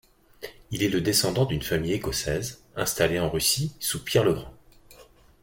Il 0.71 0.81
est 0.81 0.89
le 0.89 0.99
descendant 0.99 1.45
d'une 1.45 1.61
famille 1.61 1.93
écossaise 1.93 2.63
installée 2.75 3.19
en 3.19 3.29
Russie 3.29 3.75
sous 3.79 4.03
Pierre 4.03 4.23
le 4.23 4.33
Grand. 4.33 4.51